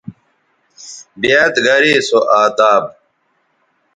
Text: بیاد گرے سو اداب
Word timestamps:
بیاد 1.21 1.55
گرے 1.65 1.93
سو 2.07 2.19
اداب 2.41 2.83